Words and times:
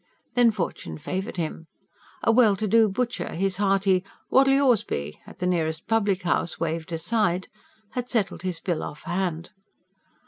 Then, 0.33 0.49
fortune 0.49 0.97
favoured 0.97 1.37
him. 1.37 1.67
A 2.23 2.31
well 2.31 2.55
to 2.55 2.67
do 2.67 2.89
butcher, 2.89 3.35
his 3.35 3.57
hearty: 3.57 4.03
"What'll 4.29 4.55
yours 4.55 4.83
be?" 4.83 5.19
at 5.27 5.37
the 5.37 5.45
nearest 5.45 5.85
public 5.87 6.23
house 6.23 6.59
waved 6.59 6.91
aside, 6.91 7.49
had 7.91 8.09
settled 8.09 8.41
his 8.41 8.59
bill 8.59 8.81
off 8.81 9.03
hand. 9.03 9.51